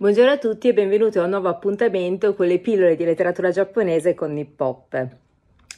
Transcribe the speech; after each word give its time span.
Buongiorno 0.00 0.30
a 0.30 0.38
tutti 0.38 0.66
e 0.66 0.72
benvenuti 0.72 1.18
a 1.18 1.24
un 1.24 1.28
nuovo 1.28 1.50
appuntamento 1.50 2.32
con 2.34 2.46
le 2.46 2.58
pillole 2.58 2.96
di 2.96 3.04
letteratura 3.04 3.50
giapponese 3.50 4.14
con 4.14 4.32
Nippop. 4.32 5.08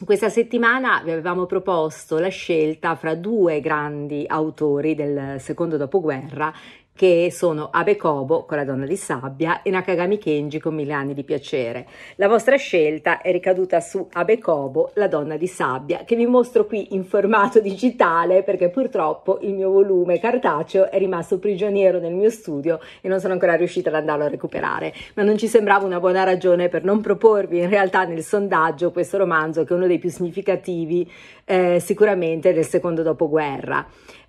Questa 0.04 0.29
settimana 0.29 1.02
vi 1.02 1.10
avevamo 1.10 1.46
proposto 1.46 2.20
la 2.20 2.29
scelta 2.29 2.95
fra 2.95 3.16
due 3.16 3.58
grandi 3.61 4.24
autori 4.24 4.95
del 4.95 5.40
secondo 5.40 5.77
dopoguerra 5.77 6.54
che 7.02 7.32
sono 7.32 7.70
Abe 7.72 7.96
Kobo 7.96 8.45
con 8.45 8.56
la 8.56 8.64
donna 8.64 8.86
di 8.86 8.95
sabbia 8.95 9.62
e 9.62 9.70
Nakagami 9.70 10.18
Kenji 10.18 10.60
con 10.60 10.72
mille 10.72 10.92
anni 10.92 11.14
di 11.14 11.24
piacere. 11.24 11.84
La 12.14 12.28
vostra 12.28 12.54
scelta 12.54 13.20
è 13.20 13.32
ricaduta 13.32 13.80
su 13.80 14.06
Abe 14.12 14.38
Kobo, 14.38 14.92
la 14.95 15.09
donna 15.09 15.36
di 15.36 15.48
sabbia, 15.48 16.04
che 16.04 16.14
vi 16.14 16.27
mostro 16.27 16.64
qui 16.64 16.95
in 16.95 17.02
formato 17.02 17.59
digitale 17.59 18.45
perché 18.45 18.68
purtroppo 18.68 19.41
il 19.41 19.52
mio 19.52 19.70
volume 19.70 20.20
cartaceo 20.20 20.92
è 20.92 20.98
rimasto 20.98 21.41
prigioniero 21.41 21.98
nel 21.98 22.14
mio 22.14 22.30
studio 22.30 22.78
e 23.00 23.09
non 23.09 23.19
sono 23.19 23.32
ancora 23.32 23.56
riuscita 23.56 23.88
ad 23.88 23.96
andarlo 23.96 24.23
a 24.23 24.28
recuperare, 24.28 24.95
ma 25.14 25.24
non 25.24 25.37
ci 25.37 25.48
sembrava 25.48 25.84
una 25.84 25.98
buona 25.98 26.23
ragione 26.23 26.69
per 26.69 26.84
non 26.84 27.00
proporvi 27.00 27.59
in 27.59 27.69
realtà 27.69 28.05
nel 28.05 28.23
sondaggio 28.23 28.92
questo 28.92 29.19
romanzo 29.19 29.64
che 29.64 29.74
è 29.74 29.77
uno 29.77 29.88
dei 29.88 29.98
più 29.98 30.09
significativi 30.09 31.10
eh, 31.46 31.80
sicuramente 31.80 32.52
del 32.52 32.64
secondo 32.64 33.02
dopoguerra. 33.02 33.84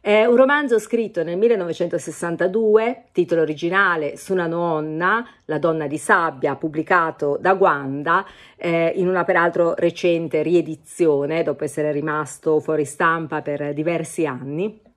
È 0.06 0.26
un 0.26 0.36
romanzo 0.36 0.80
scritto 0.80 1.24
nel 1.24 1.38
1962, 1.38 2.62
titolo 3.12 3.42
originale 3.42 4.16
Sunano 4.16 4.60
Onna, 4.60 5.28
La 5.46 5.58
donna 5.58 5.88
di 5.88 5.98
sabbia, 5.98 6.56
pubblicato 6.56 7.38
da 7.40 7.54
Guanda 7.56 8.26
eh, 8.56 8.92
in 8.96 9.08
una 9.08 9.24
peraltro 9.24 9.74
recente 9.76 10.42
riedizione 10.42 11.44
dopo 11.44 11.64
essere 11.64 11.92
rimasto 11.92 12.60
fuori 12.60 12.86
stampa 12.86 13.42
per 13.42 13.74
diversi 13.74 14.26
anni. 14.26 14.93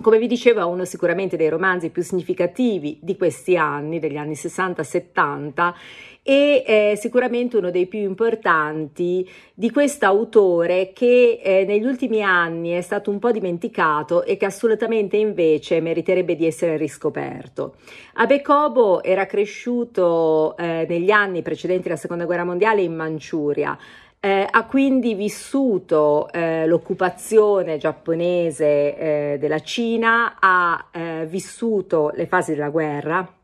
Come 0.00 0.18
vi 0.18 0.28
dicevo, 0.28 0.60
è 0.60 0.64
uno 0.64 0.84
sicuramente 0.84 1.36
dei 1.36 1.48
romanzi 1.48 1.90
più 1.90 2.02
significativi 2.02 3.00
di 3.02 3.16
questi 3.16 3.56
anni, 3.56 3.98
degli 3.98 4.16
anni 4.16 4.34
60-70, 4.34 5.74
e 6.22 6.62
è 6.62 6.92
sicuramente 6.94 7.56
uno 7.56 7.72
dei 7.72 7.86
più 7.86 7.98
importanti 7.98 9.28
di 9.54 9.72
questo 9.72 10.06
autore 10.06 10.92
che 10.92 11.40
eh, 11.42 11.64
negli 11.64 11.84
ultimi 11.84 12.22
anni 12.22 12.70
è 12.70 12.80
stato 12.80 13.10
un 13.10 13.18
po' 13.18 13.32
dimenticato 13.32 14.22
e 14.22 14.36
che 14.36 14.44
assolutamente 14.44 15.16
invece 15.16 15.80
meriterebbe 15.80 16.36
di 16.36 16.46
essere 16.46 16.76
riscoperto. 16.76 17.74
Abe 18.14 18.40
Kobo 18.40 19.02
era 19.02 19.26
cresciuto 19.26 20.56
eh, 20.58 20.86
negli 20.88 21.10
anni 21.10 21.42
precedenti 21.42 21.88
la 21.88 21.96
seconda 21.96 22.24
guerra 22.24 22.44
mondiale 22.44 22.82
in 22.82 22.94
Manciuria. 22.94 23.76
Eh, 24.20 24.48
ha 24.50 24.66
quindi 24.66 25.14
vissuto 25.14 26.28
eh, 26.32 26.66
l'occupazione 26.66 27.78
giapponese 27.78 28.64
eh, 28.64 29.36
della 29.38 29.60
Cina, 29.60 30.38
ha 30.40 30.88
eh, 30.90 31.26
vissuto 31.26 32.10
le 32.14 32.26
fasi 32.26 32.52
della 32.52 32.70
guerra, 32.70 33.37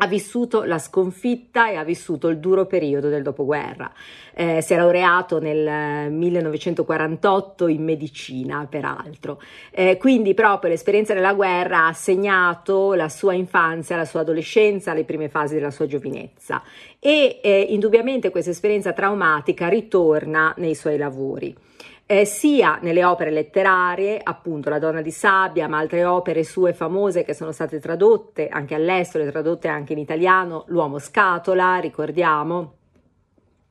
ha 0.00 0.06
vissuto 0.06 0.62
la 0.62 0.78
sconfitta 0.78 1.70
e 1.70 1.74
ha 1.76 1.82
vissuto 1.82 2.28
il 2.28 2.38
duro 2.38 2.66
periodo 2.66 3.08
del 3.08 3.22
dopoguerra. 3.22 3.92
Eh, 4.32 4.62
si 4.62 4.72
è 4.72 4.76
laureato 4.76 5.40
nel 5.40 6.10
1948 6.12 7.66
in 7.66 7.82
medicina, 7.82 8.66
peraltro. 8.70 9.40
Eh, 9.70 9.96
quindi 9.96 10.34
proprio 10.34 10.70
l'esperienza 10.70 11.14
della 11.14 11.34
guerra 11.34 11.86
ha 11.86 11.92
segnato 11.92 12.94
la 12.94 13.08
sua 13.08 13.34
infanzia, 13.34 13.96
la 13.96 14.04
sua 14.04 14.20
adolescenza, 14.20 14.94
le 14.94 15.04
prime 15.04 15.28
fasi 15.28 15.54
della 15.54 15.72
sua 15.72 15.86
giovinezza 15.86 16.62
e 17.00 17.40
eh, 17.42 17.66
indubbiamente 17.70 18.30
questa 18.30 18.50
esperienza 18.50 18.92
traumatica 18.92 19.68
ritorna 19.68 20.54
nei 20.58 20.74
suoi 20.74 20.96
lavori 20.96 21.54
eh, 22.10 22.24
sia 22.24 22.78
nelle 22.80 23.04
opere 23.04 23.30
letterarie, 23.30 24.18
appunto 24.22 24.70
La 24.70 24.78
donna 24.78 25.02
di 25.02 25.10
sabbia, 25.10 25.68
ma 25.68 25.76
altre 25.76 26.06
opere 26.06 26.42
sue 26.42 26.72
famose 26.72 27.22
che 27.22 27.34
sono 27.34 27.52
state 27.52 27.80
tradotte 27.80 28.48
anche 28.48 28.74
all'estero, 28.74 29.30
tradotte 29.30 29.68
anche 29.68 29.92
in 29.92 29.98
italiano, 29.98 30.64
L'uomo 30.68 30.98
scatola, 30.98 31.76
ricordiamo 31.76 32.76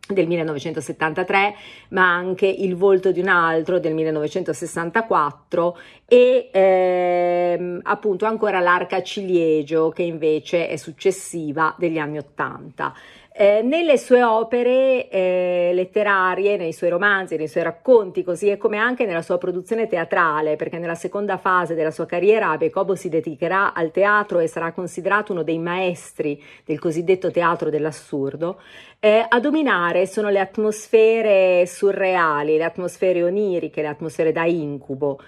del 0.07 0.27
1973, 0.27 1.55
ma 1.89 2.13
anche 2.13 2.45
Il 2.45 2.75
volto 2.75 3.11
di 3.11 3.21
un 3.21 3.27
altro 3.27 3.79
del 3.79 3.95
1964 3.95 5.77
e 6.05 6.49
ehm, 6.53 7.79
appunto 7.83 8.25
ancora 8.25 8.59
L'arca 8.59 9.01
ciliegio 9.01 9.89
che 9.89 10.03
invece 10.03 10.67
è 10.67 10.75
successiva 10.75 11.73
degli 11.75 11.97
anni 11.97 12.19
80. 12.19 12.93
Eh, 13.39 13.61
nelle 13.61 13.99
sue 13.99 14.23
opere 14.23 15.09
eh, 15.09 15.69
letterarie, 15.71 16.57
nei 16.57 16.73
suoi 16.73 16.89
romanzi, 16.89 17.35
nei 17.35 17.47
suoi 17.47 17.61
racconti, 17.61 18.23
così 18.23 18.57
come 18.57 18.77
anche 18.77 19.05
nella 19.05 19.21
sua 19.21 19.37
produzione 19.37 19.85
teatrale, 19.85 20.55
perché 20.55 20.79
nella 20.79 20.95
seconda 20.95 21.37
fase 21.37 21.75
della 21.75 21.91
sua 21.91 22.07
carriera 22.07 22.49
Abecobo 22.49 22.95
si 22.95 23.09
dedicherà 23.09 23.75
al 23.75 23.91
teatro 23.91 24.39
e 24.39 24.47
sarà 24.47 24.71
considerato 24.71 25.33
uno 25.33 25.43
dei 25.43 25.59
maestri 25.59 26.41
del 26.65 26.79
cosiddetto 26.79 27.29
teatro 27.29 27.69
dell'assurdo, 27.69 28.59
eh, 28.97 29.23
a 29.29 29.39
dominare 29.39 30.07
sono 30.07 30.29
le 30.29 30.39
atmosfere 30.39 31.67
surreali, 31.67 32.57
le 32.57 32.63
atmosfere 32.63 33.21
oniriche, 33.21 33.83
le 33.83 33.89
atmosfere 33.89 34.31
da 34.31 34.45
incubo 34.45 35.19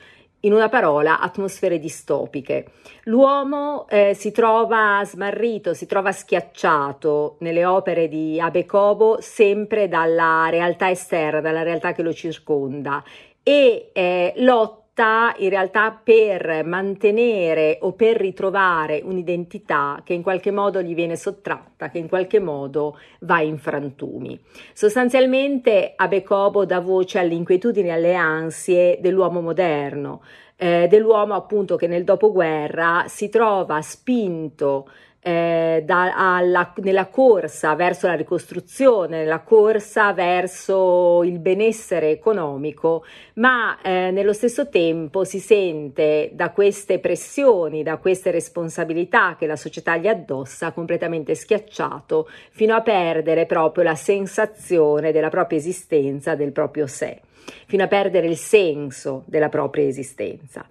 in 0.42 0.54
una 0.54 0.70
parola, 0.70 1.20
atmosfere 1.20 1.80
distopiche. 1.80 2.66
L'uomo 3.04 3.88
eh, 3.90 4.14
si 4.14 4.32
trova 4.32 5.02
smarrito, 5.04 5.74
si 5.74 5.86
trova 5.86 6.12
schiacciato 6.12 7.38
nelle 7.40 7.66
opere 7.66 8.08
di 8.08 8.40
Abe 8.40 8.66
Kobo 8.66 9.18
sempre 9.20 9.88
dalla 9.88 10.48
realtà 10.50 10.90
esterna, 10.90 11.42
dalla 11.42 11.64
realtà 11.64 11.92
che 11.92 12.04
lo 12.04 12.14
circonda 12.14 13.04
e 13.44 13.90
eh, 13.94 14.34
lotta 14.38 14.79
lotta 15.00 15.34
in 15.38 15.50
realtà 15.50 15.98
per 16.04 16.66
mantenere 16.66 17.78
o 17.82 17.94
per 17.94 18.18
ritrovare 18.18 19.02
un'identità 19.04 20.02
che 20.04 20.14
in 20.14 20.22
qualche 20.22 20.52
modo 20.52 20.82
gli 20.82 20.94
viene 20.94 21.16
sottratta, 21.16 21.90
che 21.90 21.98
in 21.98 22.10
qualche 22.10 22.40
modo 22.40 22.98
va 23.22 23.40
in 23.40 23.58
frantumi. 23.58 24.38
Sostanzialmente 24.74 25.94
Abecobo 25.96 26.66
dà 26.66 26.82
voce 26.82 27.20
alle 27.20 27.34
inquietudini 27.34 27.88
e 27.88 27.92
alle 27.92 28.16
ansie 28.16 28.98
dell'uomo 29.00 29.40
moderno, 29.40 30.22
eh, 30.58 30.88
dell'uomo 30.90 31.36
appunto 31.36 31.78
che 31.78 31.88
nel 31.88 32.04
dopoguerra 32.04 33.06
si 33.08 33.30
trova 33.30 33.81
spinto 33.81 34.90
eh, 35.22 35.84
da, 35.85 36.16
alla, 36.16 36.74
nella 36.78 37.07
corsa 37.07 37.75
verso 37.75 38.07
la 38.07 38.13
ricostruzione, 38.13 39.19
nella 39.19 39.40
corsa 39.40 40.13
verso 40.13 41.24
il 41.24 41.40
benessere 41.40 42.09
economico, 42.09 43.03
ma 43.35 43.80
eh, 43.81 44.12
nello 44.12 44.34
stesso 44.34 44.69
tempo 44.69 45.25
si 45.25 45.40
sente 45.40 46.31
da 46.34 46.52
queste 46.52 47.00
pressioni, 47.00 47.84
da 47.84 47.97
queste 47.97 48.31
responsabilità 48.31 49.35
che 49.38 49.46
la 49.46 49.57
società 49.57 49.97
gli 49.97 50.07
addossa 50.07 50.72
completamente 50.72 51.36
schiacciato 51.36 52.30
fino 52.51 52.75
a 52.75 52.81
perdere 52.81 53.46
proprio 53.46 53.84
la 53.84 53.96
sensazione 53.96 55.12
della 55.12 55.30
propria 55.30 55.57
esistenza, 55.57 56.36
del 56.36 56.51
proprio 56.51 56.88
sé, 56.88 57.19
fino 57.68 57.84
a 57.84 57.88
perdere 57.88 58.28
il 58.28 58.38
senso 58.38 59.24
della 59.25 59.50
propria 59.50 59.86
esistenza. 59.86 60.66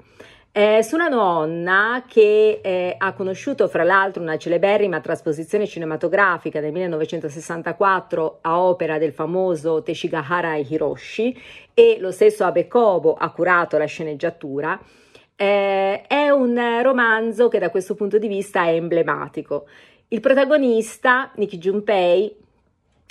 Eh, 0.58 0.82
su 0.82 0.96
una 0.96 1.06
nonna 1.06 2.02
che 2.04 2.58
eh, 2.60 2.96
ha 2.98 3.12
conosciuto 3.12 3.68
fra 3.68 3.84
l'altro 3.84 4.20
una 4.20 4.36
celeberrima 4.36 4.98
trasposizione 4.98 5.68
cinematografica 5.68 6.58
del 6.58 6.72
1964 6.72 8.38
a 8.40 8.60
opera 8.60 8.98
del 8.98 9.12
famoso 9.12 9.84
Teshigahara 9.84 10.56
Hiroshi 10.56 11.40
e 11.72 11.98
lo 12.00 12.10
stesso 12.10 12.42
Abe 12.42 12.66
Kobo 12.66 13.14
ha 13.14 13.30
curato 13.30 13.78
la 13.78 13.84
sceneggiatura, 13.84 14.80
eh, 15.36 16.02
è 16.02 16.28
un 16.30 16.60
romanzo 16.82 17.46
che 17.46 17.60
da 17.60 17.70
questo 17.70 17.94
punto 17.94 18.18
di 18.18 18.26
vista 18.26 18.64
è 18.64 18.74
emblematico. 18.74 19.68
Il 20.08 20.18
protagonista, 20.18 21.30
Nikki 21.36 21.58
Junpei, 21.58 22.34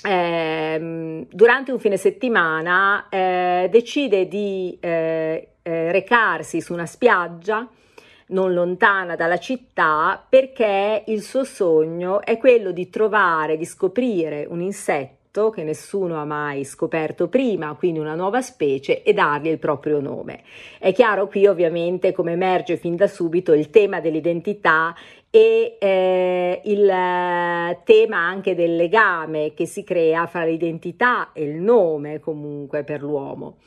eh, 0.04 1.26
durante 1.32 1.72
un 1.72 1.80
fine 1.80 1.96
settimana 1.96 3.08
eh, 3.08 3.70
decide 3.72 4.28
di 4.28 4.78
eh, 5.68 5.92
recarsi 5.92 6.62
su 6.62 6.72
una 6.72 6.86
spiaggia 6.86 7.68
non 8.28 8.54
lontana 8.54 9.16
dalla 9.16 9.38
città 9.38 10.26
perché 10.28 11.04
il 11.08 11.22
suo 11.22 11.44
sogno 11.44 12.22
è 12.22 12.38
quello 12.38 12.72
di 12.72 12.90
trovare, 12.90 13.58
di 13.58 13.66
scoprire 13.66 14.46
un 14.50 14.62
insetto 14.62 15.50
che 15.50 15.64
nessuno 15.64 16.20
ha 16.20 16.26
mai 16.26 16.64
scoperto 16.64 17.28
prima, 17.28 17.76
quindi 17.76 18.00
una 18.00 18.16
nuova 18.16 18.42
specie, 18.42 19.04
e 19.04 19.14
dargli 19.14 19.48
il 19.48 19.60
proprio 19.60 20.00
nome. 20.00 20.42
È 20.80 20.92
chiaro 20.94 21.28
qui 21.28 21.46
ovviamente 21.46 22.12
come 22.12 22.32
emerge 22.32 22.78
fin 22.78 22.96
da 22.96 23.08
subito 23.08 23.54
il 23.54 23.70
tema 23.70 24.00
dell'identità 24.00 24.96
e 25.30 25.78
eh, 25.80 26.62
il 26.64 26.90
eh, 26.90 27.80
tema 27.84 28.18
anche 28.18 28.56
del 28.56 28.76
legame 28.76 29.54
che 29.54 29.66
si 29.66 29.84
crea 29.84 30.26
fra 30.28 30.44
l'identità 30.46 31.32
e 31.34 31.44
il 31.44 31.62
nome 31.62 32.20
comunque 32.20 32.84
per 32.84 33.02
l'uomo. 33.02 33.58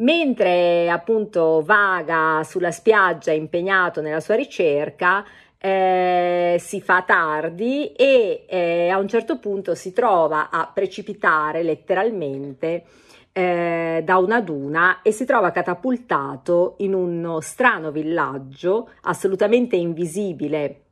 Mentre 0.00 0.88
appunto 0.88 1.62
vaga 1.62 2.42
sulla 2.44 2.70
spiaggia 2.70 3.32
impegnato 3.32 4.00
nella 4.00 4.20
sua 4.20 4.34
ricerca, 4.34 5.24
eh, 5.58 6.56
si 6.58 6.80
fa 6.80 7.02
tardi 7.02 7.92
e 7.92 8.46
eh, 8.48 8.88
a 8.88 8.96
un 8.96 9.08
certo 9.08 9.38
punto 9.38 9.74
si 9.74 9.92
trova 9.92 10.48
a 10.48 10.70
precipitare 10.72 11.62
letteralmente 11.62 12.84
eh, 13.32 14.00
da 14.02 14.16
una 14.16 14.40
duna 14.40 15.02
e 15.02 15.12
si 15.12 15.26
trova 15.26 15.50
catapultato 15.50 16.76
in 16.78 16.94
uno 16.94 17.40
strano 17.40 17.90
villaggio 17.90 18.88
assolutamente 19.02 19.76
invisibile 19.76 20.84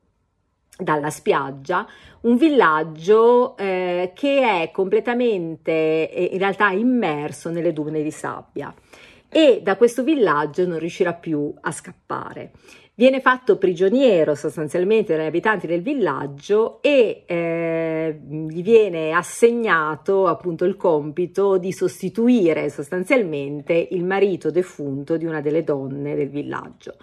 dalla 0.78 1.10
spiaggia, 1.10 1.86
un 2.22 2.36
villaggio 2.36 3.56
eh, 3.56 4.12
che 4.14 4.62
è 4.62 4.70
completamente 4.70 6.10
eh, 6.10 6.30
in 6.32 6.38
realtà 6.38 6.70
immerso 6.70 7.50
nelle 7.50 7.72
dune 7.72 8.02
di 8.02 8.10
sabbia 8.12 8.72
e 9.28 9.60
da 9.62 9.76
questo 9.76 10.02
villaggio 10.02 10.66
non 10.66 10.78
riuscirà 10.78 11.12
più 11.12 11.52
a 11.60 11.70
scappare. 11.70 12.52
Viene 12.94 13.20
fatto 13.20 13.58
prigioniero 13.58 14.34
sostanzialmente 14.34 15.16
dagli 15.16 15.26
abitanti 15.26 15.68
del 15.68 15.82
villaggio 15.82 16.82
e 16.82 17.22
eh, 17.26 18.20
gli 18.28 18.60
viene 18.60 19.12
assegnato 19.12 20.26
appunto 20.26 20.64
il 20.64 20.76
compito 20.76 21.58
di 21.58 21.70
sostituire 21.70 22.70
sostanzialmente 22.70 23.88
il 23.92 24.04
marito 24.04 24.50
defunto 24.50 25.16
di 25.16 25.26
una 25.26 25.40
delle 25.40 25.62
donne 25.62 26.16
del 26.16 26.28
villaggio. 26.28 26.96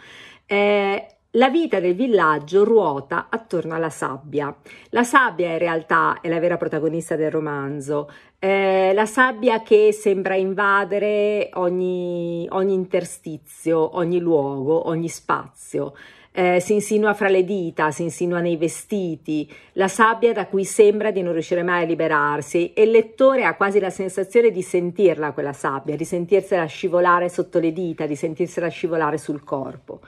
Eh, 0.45 1.14
la 1.35 1.49
vita 1.49 1.79
del 1.79 1.95
villaggio 1.95 2.63
ruota 2.63 3.27
attorno 3.29 3.75
alla 3.75 3.89
sabbia. 3.89 4.55
La 4.89 5.03
sabbia 5.03 5.51
in 5.51 5.57
realtà 5.57 6.19
è 6.21 6.27
la 6.27 6.39
vera 6.39 6.57
protagonista 6.57 7.15
del 7.15 7.31
romanzo, 7.31 8.09
eh, 8.39 8.91
la 8.93 9.05
sabbia 9.05 9.61
che 9.61 9.91
sembra 9.91 10.35
invadere 10.35 11.49
ogni, 11.53 12.47
ogni 12.51 12.73
interstizio, 12.73 13.97
ogni 13.97 14.19
luogo, 14.19 14.87
ogni 14.87 15.09
spazio. 15.09 15.93
Eh, 16.37 16.59
si 16.59 16.73
insinua 16.73 17.13
fra 17.13 17.29
le 17.29 17.45
dita, 17.45 17.91
si 17.91 18.03
insinua 18.03 18.41
nei 18.41 18.57
vestiti, 18.57 19.49
la 19.73 19.87
sabbia 19.87 20.33
da 20.33 20.47
cui 20.47 20.65
sembra 20.65 21.11
di 21.11 21.21
non 21.21 21.31
riuscire 21.31 21.63
mai 21.63 21.83
a 21.83 21.85
liberarsi 21.85 22.73
e 22.73 22.83
il 22.83 22.91
lettore 22.91 23.45
ha 23.45 23.55
quasi 23.55 23.79
la 23.79 23.89
sensazione 23.89 24.51
di 24.51 24.61
sentirla 24.61 25.31
quella 25.31 25.53
sabbia, 25.53 25.95
di 25.95 26.03
sentirsela 26.03 26.65
scivolare 26.65 27.29
sotto 27.29 27.59
le 27.59 27.71
dita, 27.71 28.05
di 28.05 28.17
sentirsela 28.17 28.67
scivolare 28.67 29.17
sul 29.17 29.45
corpo. 29.45 30.01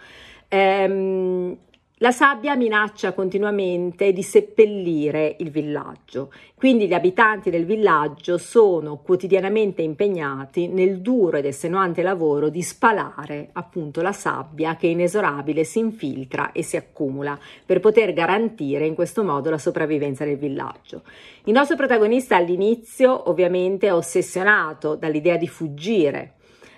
Ehm, 0.50 1.58
la 2.02 2.12
sabbia 2.12 2.56
minaccia 2.56 3.12
continuamente 3.14 4.14
di 4.14 4.22
seppellire 4.22 5.36
il 5.40 5.50
villaggio, 5.50 6.32
quindi 6.54 6.88
gli 6.88 6.94
abitanti 6.94 7.50
del 7.50 7.66
villaggio 7.66 8.38
sono 8.38 8.98
quotidianamente 8.98 9.82
impegnati 9.82 10.68
nel 10.68 11.02
duro 11.02 11.38
ed 11.38 11.46
estenuante 11.46 12.04
lavoro 12.04 12.50
di 12.50 12.62
spalare 12.62 13.50
appunto 13.54 14.04
la 14.04 14.12
sabbia 14.12 14.76
che 14.76 14.86
inesorabile 14.86 15.64
si 15.64 15.80
infiltra 15.80 16.52
e 16.52 16.62
si 16.62 16.78
accumula 16.78 17.36
per 17.66 17.80
poter 17.80 18.14
garantire 18.14 18.86
in 18.86 18.94
questo 18.94 19.24
modo 19.24 19.50
la 19.50 19.58
sopravvivenza 19.58 20.24
del 20.24 20.38
villaggio. 20.38 21.02
Il 21.46 21.54
nostro 21.54 21.76
protagonista 21.76 22.36
all'inizio 22.36 23.28
ovviamente 23.28 23.88
è 23.88 23.94
ossessionato 23.94 24.94
dall'idea 24.94 25.38
di 25.38 25.48
fuggire 25.48 26.37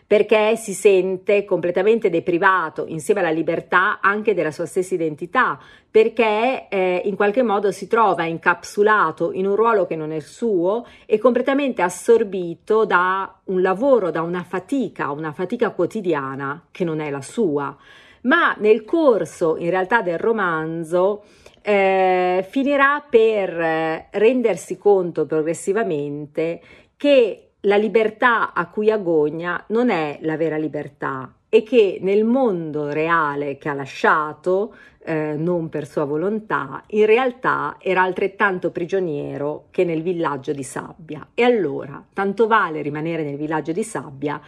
perché 0.10 0.56
si 0.56 0.74
sente 0.74 1.46
completamente 1.46 2.10
deprivato 2.10 2.86
insieme 2.88 3.20
alla 3.20 3.30
libertà 3.30 4.00
anche 4.02 4.34
della 4.34 4.50
sua 4.50 4.66
stessa 4.66 4.96
identità, 4.96 5.60
perché 5.88 6.68
eh, 6.68 7.04
in 7.06 7.16
qualche 7.16 7.44
modo 7.44 7.72
si 7.72 7.86
trova 7.86 8.24
incapsulato 8.24 9.32
in 9.32 9.46
un 9.46 9.56
ruolo 9.56 9.86
che 9.86 9.96
non 9.96 10.12
è 10.12 10.16
il 10.16 10.24
suo 10.24 10.84
e 11.06 11.20
completamente 11.20 11.84
assorbito 11.84 12.86
da 12.86 13.40
un 13.44 13.62
lavoro, 13.62 14.10
da 14.10 14.24
una 14.24 14.42
fatica, 14.42 15.12
una 15.12 15.32
fatica 15.32 15.70
quotidiana 15.70 16.66
che 16.72 16.84
non 16.84 17.02
è 17.02 17.12
la 17.12 17.22
sua. 17.22 17.78
Ma 18.22 18.56
nel 18.58 18.86
corso 18.86 19.58
in 19.58 19.70
realtà 19.70 20.02
del 20.02 20.18
romanzo 20.18 21.22
eh, 21.62 22.44
finirà 22.50 23.06
per 23.08 23.60
eh, 23.60 24.08
rendersi 24.10 24.76
conto 24.80 25.28
progressivamente 25.28 26.62
che 26.98 27.49
la 27.62 27.76
libertà 27.76 28.54
a 28.54 28.68
cui 28.68 28.90
agogna 28.90 29.62
non 29.68 29.90
è 29.90 30.20
la 30.22 30.38
vera 30.38 30.58
libertà 30.58 31.34
e 31.50 31.64
che 31.64 31.98
nel 32.02 32.24
mondo 32.24 32.90
reale 32.90 33.58
che 33.58 33.70
ha 33.70 33.74
lasciato, 33.74 34.76
eh, 35.04 35.34
non 35.36 35.68
per 35.68 35.88
sua 35.88 36.06
volontà, 36.06 36.84
in 36.88 37.06
realtà 37.06 37.78
era 37.80 38.04
altrettanto 38.04 38.70
prigioniero 38.70 39.66
che 39.72 39.84
nel 39.84 40.04
villaggio 40.04 40.54
di 40.54 40.64
sabbia. 40.64 41.28
E 41.34 41.44
allora, 41.44 42.04
tanto 42.14 42.46
vale 42.48 42.82
rimanere 42.82 43.24
nel 43.24 43.36
villaggio 43.36 43.72
di 43.72 43.84
sabbia 43.84 44.40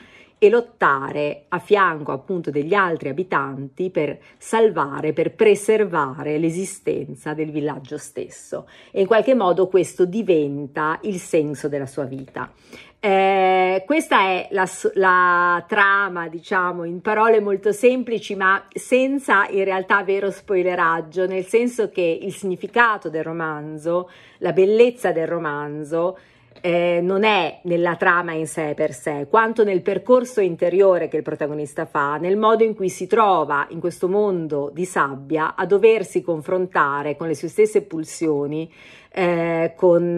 e 0.44 0.50
lottare 0.50 1.46
a 1.50 1.60
fianco 1.60 2.12
appunto 2.12 2.50
degli 2.50 2.74
altri 2.74 3.10
abitanti 3.10 3.92
per 3.92 4.18
salvare, 4.40 5.14
per 5.14 5.36
preservare 5.36 6.40
l'esistenza 6.40 7.36
del 7.36 7.52
villaggio 7.52 8.00
stesso. 8.00 8.68
E 8.90 9.02
in 9.02 9.06
qualche 9.06 9.36
modo 9.36 9.68
questo 9.68 10.06
diventa 10.06 10.98
il 11.04 11.20
senso 11.20 11.68
della 11.68 11.86
sua 11.86 12.06
vita. 12.06 12.52
Eh, 13.00 13.84
questa 13.86 14.22
è 14.22 14.48
la, 14.50 14.68
la, 14.96 15.64
trama, 15.68 16.28
diciamo, 16.28 16.86
in 16.86 17.02
parole 17.02 17.40
molto 17.40 17.72
semplici, 17.72 18.34
ma 18.34 18.66
senza 18.74 19.48
in 19.48 19.64
realtà 19.64 20.04
vero 20.04 20.32
spoileraggio, 20.32 21.28
nel 21.28 21.46
senso 21.46 21.92
che 21.92 22.20
il 22.20 22.34
significato 22.34 23.10
del 23.10 23.24
romanzo, 23.24 24.10
la 24.40 24.54
bellezza 24.54 25.12
del 25.12 25.28
romanzo, 25.28 26.18
eh, 26.60 27.00
non 27.02 27.24
è 27.24 27.60
nella 27.64 27.96
trama 27.96 28.34
in 28.34 28.48
sé 28.48 28.74
per 28.76 28.94
sé, 28.94 29.28
quanto 29.30 29.64
nel 29.64 29.82
percorso 29.82 30.42
interiore 30.42 31.08
che 31.08 31.18
il 31.18 31.24
protagonista 31.24 31.86
fa, 31.86 32.18
nel 32.18 32.38
modo 32.38 32.64
in 32.64 32.76
cui 32.76 32.90
si 32.90 33.08
trova 33.08 33.66
in 33.70 33.80
questo 33.80 34.08
mondo 34.10 34.70
di 34.74 34.86
sabbia 34.86 35.56
a 35.56 35.66
doversi 35.66 36.22
confrontare 36.22 37.16
con 37.16 37.28
le 37.28 37.36
sue 37.36 37.48
stesse 37.48 37.84
pulsioni 37.84 38.72
eh, 39.14 39.74
con 39.76 40.18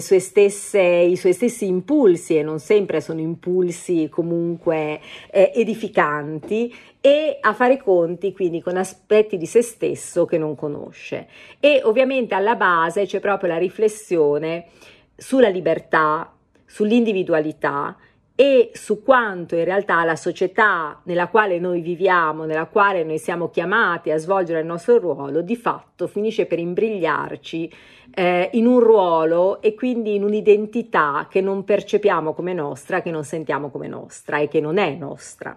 sue 0.00 0.18
stesse, 0.18 0.80
i 0.80 1.16
suoi 1.16 1.32
stessi 1.32 1.66
impulsi 1.66 2.36
e 2.36 2.42
non 2.42 2.58
sempre 2.58 3.00
sono 3.00 3.20
impulsi 3.20 4.08
comunque 4.10 5.00
eh, 5.30 5.52
edificanti 5.54 6.74
e 7.00 7.38
a 7.40 7.52
fare 7.52 7.76
conti 7.76 8.32
quindi 8.32 8.60
con 8.60 8.76
aspetti 8.76 9.36
di 9.36 9.46
se 9.46 9.62
stesso 9.62 10.24
che 10.24 10.38
non 10.38 10.54
conosce. 10.54 11.28
E 11.60 11.82
ovviamente 11.84 12.34
alla 12.34 12.56
base 12.56 13.06
c'è 13.06 13.20
proprio 13.20 13.50
la 13.50 13.58
riflessione 13.58 14.66
sulla 15.16 15.48
libertà, 15.48 16.32
sull'individualità 16.64 17.96
e 18.40 18.70
su 18.72 19.02
quanto 19.02 19.54
in 19.54 19.64
realtà 19.64 20.02
la 20.02 20.16
società 20.16 20.98
nella 21.02 21.28
quale 21.28 21.58
noi 21.58 21.82
viviamo, 21.82 22.46
nella 22.46 22.64
quale 22.64 23.04
noi 23.04 23.18
siamo 23.18 23.50
chiamati 23.50 24.10
a 24.10 24.16
svolgere 24.16 24.60
il 24.60 24.66
nostro 24.66 24.96
ruolo, 24.96 25.42
di 25.42 25.56
fatto 25.56 26.06
finisce 26.06 26.46
per 26.46 26.58
imbrigliarci 26.58 27.70
eh, 28.14 28.48
in 28.54 28.64
un 28.64 28.80
ruolo 28.80 29.60
e 29.60 29.74
quindi 29.74 30.14
in 30.14 30.24
un'identità 30.24 31.26
che 31.28 31.42
non 31.42 31.64
percepiamo 31.64 32.32
come 32.32 32.54
nostra, 32.54 33.02
che 33.02 33.10
non 33.10 33.24
sentiamo 33.24 33.68
come 33.68 33.88
nostra 33.88 34.38
e 34.38 34.48
che 34.48 34.60
non 34.60 34.78
è 34.78 34.94
nostra. 34.94 35.54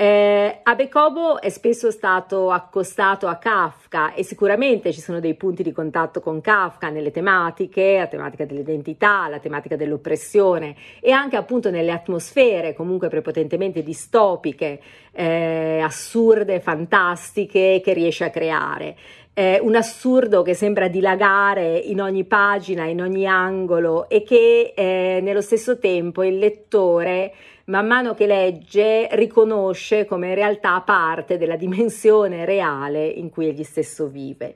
Eh, 0.00 0.60
Abecobo 0.62 1.40
è 1.40 1.48
spesso 1.48 1.90
stato 1.90 2.52
accostato 2.52 3.26
a 3.26 3.34
Kafka 3.34 4.14
e 4.14 4.22
sicuramente 4.22 4.92
ci 4.92 5.00
sono 5.00 5.18
dei 5.18 5.34
punti 5.34 5.64
di 5.64 5.72
contatto 5.72 6.20
con 6.20 6.40
Kafka 6.40 6.88
nelle 6.88 7.10
tematiche, 7.10 7.96
la 7.98 8.06
tematica 8.06 8.44
dell'identità, 8.44 9.26
la 9.28 9.40
tematica 9.40 9.74
dell'oppressione 9.74 10.76
e 11.00 11.10
anche 11.10 11.34
appunto 11.34 11.72
nelle 11.72 11.90
atmosfere 11.90 12.74
comunque 12.74 13.08
prepotentemente 13.08 13.82
distopiche, 13.82 14.80
eh, 15.10 15.80
assurde, 15.82 16.60
fantastiche 16.60 17.80
che 17.82 17.92
riesce 17.92 18.22
a 18.22 18.30
creare. 18.30 18.94
Eh, 19.34 19.58
un 19.60 19.74
assurdo 19.74 20.42
che 20.42 20.54
sembra 20.54 20.86
dilagare 20.86 21.76
in 21.76 22.00
ogni 22.00 22.22
pagina, 22.22 22.84
in 22.84 23.00
ogni 23.00 23.26
angolo 23.26 24.08
e 24.08 24.22
che 24.22 24.74
eh, 24.76 25.18
nello 25.22 25.40
stesso 25.40 25.76
tempo 25.80 26.22
il 26.22 26.38
lettore 26.38 27.32
man 27.68 27.86
mano 27.86 28.14
che 28.14 28.26
legge 28.26 29.08
riconosce 29.12 30.04
come 30.04 30.28
in 30.28 30.34
realtà 30.34 30.80
parte 30.80 31.38
della 31.38 31.56
dimensione 31.56 32.44
reale 32.44 33.06
in 33.06 33.30
cui 33.30 33.46
egli 33.46 33.64
stesso 33.64 34.08
vive. 34.08 34.54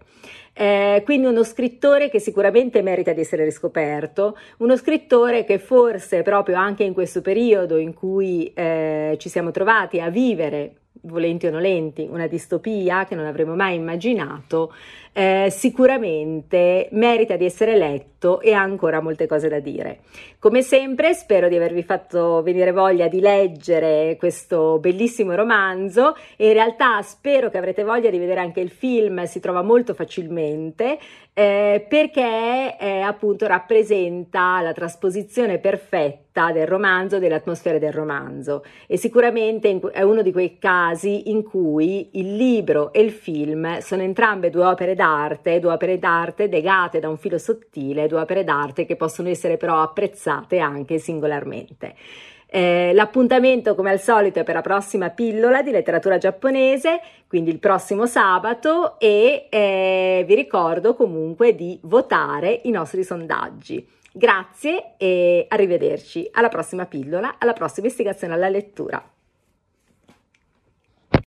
Eh, 0.55 1.01
quindi 1.05 1.27
uno 1.27 1.45
scrittore 1.45 2.11
che 2.11 2.21
sicuramente 2.21 2.83
merita 2.83 3.13
di 3.13 3.21
essere 3.21 3.45
riscoperto, 3.45 4.37
uno 4.59 4.77
scrittore 4.77 5.45
che 5.45 5.59
forse 5.59 6.23
proprio 6.23 6.57
anche 6.57 6.85
in 6.85 6.93
questo 6.93 7.23
periodo 7.23 7.79
in 7.79 7.95
cui 7.95 8.53
eh, 8.55 9.17
ci 9.19 9.31
siamo 9.31 9.51
trovati 9.51 10.01
a 10.01 10.11
vivere 10.11 10.77
volenti 11.05 11.47
o 11.47 11.51
nolenti, 11.51 12.07
una 12.09 12.27
distopia 12.27 13.07
che 13.07 13.15
non 13.15 13.25
avremmo 13.25 13.55
mai 13.55 13.77
immaginato, 13.77 14.73
eh, 15.13 15.49
sicuramente 15.51 16.89
merita 16.93 17.37
di 17.37 17.47
essere 17.47 17.77
letto 17.77 18.12
e 18.41 18.53
ha 18.53 18.61
ancora 18.61 19.01
molte 19.01 19.27
cose 19.27 19.49
da 19.49 19.59
dire. 19.59 20.01
Come 20.39 20.63
sempre 20.63 21.15
spero 21.15 21.49
di 21.49 21.57
avervi 21.57 21.83
fatto 21.83 22.43
venire 22.43 22.73
voglia 22.73 23.09
di 23.09 23.21
leggere 23.21 24.17
questo 24.19 24.79
bellissimo 24.79 25.35
romanzo 25.35 26.15
e 26.37 26.49
in 26.49 26.53
realtà 26.53 27.01
spero 27.03 27.51
che 27.51 27.59
avrete 27.59 27.85
voglia 27.85 28.11
di 28.11 28.19
vedere 28.19 28.41
anche 28.41 28.61
il 28.61 28.71
film, 28.71 29.25
si 29.25 29.41
trova 29.41 29.63
molto 29.63 29.95
facilmente 29.95 30.99
eh, 31.35 31.87
perché 31.89 32.77
eh, 32.79 33.01
appunto 33.01 33.47
rappresenta 33.47 34.61
la 34.61 34.73
trasposizione 34.73 35.59
perfetta 35.59 36.53
del 36.53 36.67
romanzo, 36.67 37.19
delle 37.19 37.35
atmosfere 37.35 37.79
del 37.79 37.93
romanzo 37.93 38.65
e 38.87 38.99
sicuramente 38.99 39.81
è 39.93 40.03
uno 40.03 40.23
di 40.23 40.33
quei 40.33 40.59
casi 40.59 41.31
in 41.31 41.43
cui 41.43 42.11
il 42.13 42.37
libro 42.37 42.93
e 42.93 43.01
il 43.01 43.11
film 43.11 43.79
sono 43.79 44.03
entrambe 44.03 44.51
due 44.51 44.65
opere 44.65 44.95
d'arte, 44.95 45.59
due 45.59 45.73
opere 45.73 45.99
d'arte 45.99 46.49
legate 46.49 47.01
da 47.01 47.09
un 47.09 47.17
filo 47.17 47.39
sottile, 47.39 48.09
due 48.13 48.21
opere 48.21 48.45
d'arte 48.45 48.85
che 48.85 48.97
possono 48.97 49.29
essere 49.29 49.57
però 49.57 49.81
apprezzate 49.81 50.59
anche 50.59 50.99
singolarmente. 50.99 51.95
Eh, 52.55 52.93
l'appuntamento 52.93 53.75
come 53.75 53.91
al 53.91 53.99
solito 53.99 54.39
è 54.39 54.45
per 54.45 54.55
la 54.55 54.61
prossima 54.61 55.09
pillola 55.09 55.63
di 55.63 55.71
letteratura 55.71 56.19
giapponese, 56.19 57.01
quindi 57.27 57.51
il 57.51 57.59
prossimo 57.59 58.05
sabato 58.05 58.99
e 59.01 59.47
eh, 59.49 60.23
vi 60.27 60.35
ricordo 60.35 60.95
comunque 60.95 61.55
di 61.55 61.79
votare 61.85 62.61
i 62.65 62.71
nostri 62.71 63.05
sondaggi. 63.05 63.89
Grazie 64.13 64.93
e 64.99 65.47
arrivederci 65.49 66.29
alla 66.33 66.49
prossima 66.49 66.85
pillola, 66.85 67.37
alla 67.39 67.55
prossima 67.55 67.87
istigazione 67.87 68.35
alla 68.35 68.51
lettura. 68.51 69.12